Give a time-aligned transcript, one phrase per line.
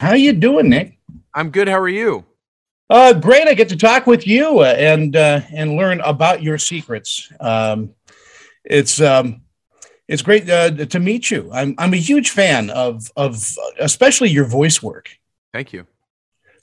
[0.00, 0.98] How you doing, Nick?
[1.34, 1.68] I'm good.
[1.68, 2.24] How are you?
[2.88, 3.48] Uh, great.
[3.48, 7.32] I get to talk with you uh, and uh, and learn about your secrets.
[7.40, 7.94] Um,
[8.64, 9.42] it's um,
[10.06, 11.50] it's great uh, to meet you.
[11.52, 13.42] I'm I'm a huge fan of of
[13.80, 15.10] especially your voice work.
[15.52, 15.86] Thank you.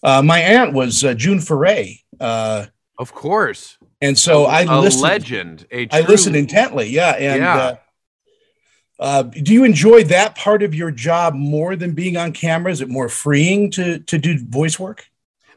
[0.01, 1.97] Uh, my aunt was uh, June Foray.
[2.19, 2.67] Uh,
[2.99, 3.77] of course.
[4.01, 5.03] And so a, I listened.
[5.03, 5.67] A legend.
[5.71, 6.89] A I listened intently.
[6.89, 7.11] Yeah.
[7.11, 7.77] And Yeah.
[8.99, 12.71] Uh, do you enjoy that part of your job more than being on camera?
[12.71, 15.09] Is it more freeing to to do voice work?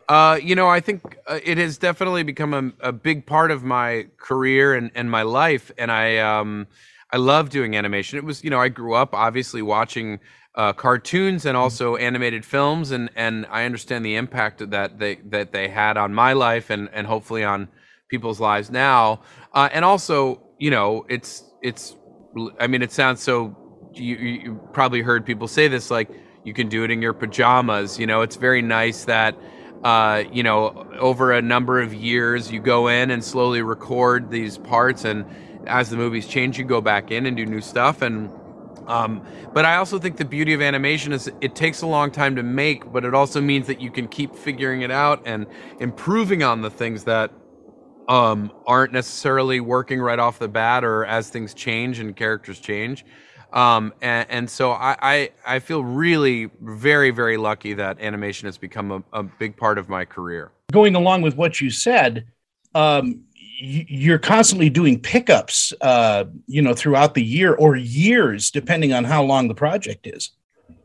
[0.09, 3.65] Uh, you know, I think uh, it has definitely become a, a big part of
[3.65, 6.67] my career and, and my life, and I um,
[7.13, 8.19] I love doing animation.
[8.19, 10.21] It was, you know, I grew up obviously watching
[10.55, 15.53] uh, cartoons and also animated films, and, and I understand the impact that they that
[15.53, 17.69] they had on my life and, and hopefully on
[18.09, 19.21] people's lives now.
[19.53, 21.97] Uh, and also, you know, it's it's
[22.61, 23.57] I mean, it sounds so.
[23.95, 26.11] You, you probably heard people say this, like
[26.45, 27.99] you can do it in your pajamas.
[27.99, 29.37] You know, it's very nice that
[29.83, 34.59] uh, you know over a number of years you go in and slowly record these
[34.59, 35.25] parts, and
[35.67, 38.03] as the movies change, you go back in and do new stuff.
[38.03, 38.31] And
[38.87, 42.37] um, but I also think the beauty of animation is it takes a long time
[42.37, 45.47] to make, but it also means that you can keep figuring it out and
[45.81, 47.33] improving on the things that
[48.09, 53.05] um, aren't necessarily working right off the bat or as things change and characters change.
[53.53, 58.59] Um, and, and so I, I, I feel really very, very lucky that animation has
[58.59, 60.53] become a, a big part of my career.
[60.73, 62.27] Going along with what you said,
[62.75, 63.23] um,
[63.59, 69.23] you're constantly doing pickups, uh, you know, throughout the year or years, depending on how
[69.23, 70.33] long the project is.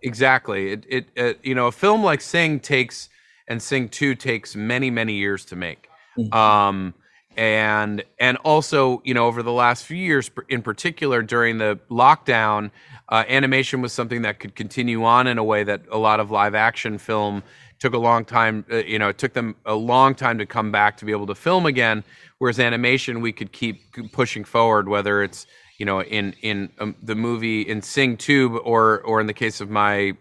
[0.03, 0.71] Exactly.
[0.71, 3.09] It, it, it you know, a film like Sing takes
[3.47, 5.89] and Sing 2 takes many, many years to make.
[6.17, 6.33] Mhm.
[6.33, 6.93] Um,
[7.37, 12.71] and and also you know over the last few years in particular during the lockdown
[13.09, 16.31] uh, animation was something that could continue on in a way that a lot of
[16.31, 17.41] live action film
[17.79, 20.71] took a long time uh, you know it took them a long time to come
[20.71, 22.03] back to be able to film again.
[22.37, 25.45] Whereas animation we could keep pushing forward whether it's
[25.77, 29.61] you know in in um, the movie in Sing 2 or or in the case
[29.61, 30.13] of my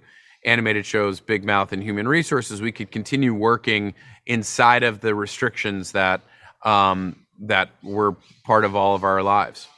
[0.44, 3.94] animated shows big mouth and human resources we could continue working
[4.26, 6.22] inside of the restrictions that
[6.62, 9.68] um, that were part of all of our lives.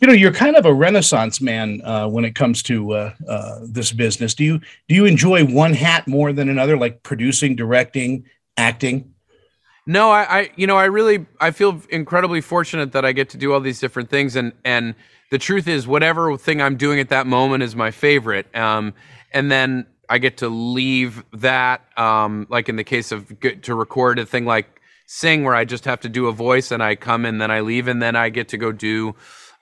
[0.00, 3.58] You know, you're kind of a renaissance man uh, when it comes to uh, uh,
[3.62, 4.34] this business.
[4.34, 4.58] Do you
[4.88, 8.24] do you enjoy one hat more than another, like producing, directing,
[8.56, 9.12] acting?
[9.86, 13.36] No, I, I, you know, I really, I feel incredibly fortunate that I get to
[13.36, 14.94] do all these different things, and and
[15.30, 18.54] the truth is, whatever thing I'm doing at that moment is my favorite.
[18.56, 18.94] Um,
[19.32, 24.18] and then I get to leave that, um, like in the case of to record
[24.18, 24.79] a thing like
[25.12, 27.60] Sing, where I just have to do a voice, and I come and then I
[27.60, 29.14] leave, and then I get to go do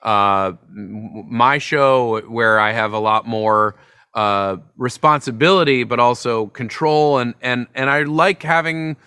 [0.03, 3.75] uh, my show where I have a lot more
[4.13, 8.97] uh, responsibility, but also control, and and and I like having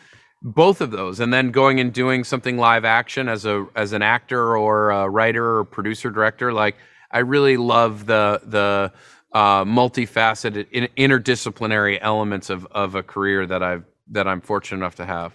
[0.42, 4.02] both of those and then going and doing something live action as a as an
[4.02, 6.52] actor or a writer or producer director.
[6.52, 6.76] Like
[7.12, 8.92] i really love the the
[9.32, 14.96] uh, multifaceted in, interdisciplinary elements of of a career that i've that i'm fortunate enough
[14.96, 15.32] to have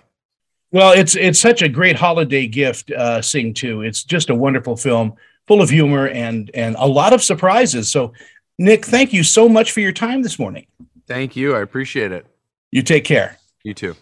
[0.72, 2.91] Well, it's it's such a great holiday gift.
[2.91, 3.81] Uh, Sing Two.
[3.83, 5.13] It's just a wonderful film,
[5.47, 7.89] full of humor and and a lot of surprises.
[7.91, 8.13] So,
[8.59, 10.66] Nick, thank you so much for your time this morning.
[11.07, 12.25] thank you i appreciate it
[12.72, 13.38] You take care.
[13.63, 13.95] you too